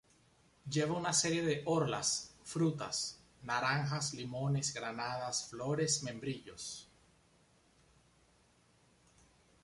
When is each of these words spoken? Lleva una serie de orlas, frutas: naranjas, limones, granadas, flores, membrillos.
Lleva 0.67 0.95
una 0.99 1.13
serie 1.17 1.41
de 1.47 1.55
orlas, 1.73 2.13
frutas: 2.53 3.01
naranjas, 3.49 4.09
limones, 4.15 4.73
granadas, 4.77 5.43
flores, 5.51 6.01
membrillos. 6.01 6.89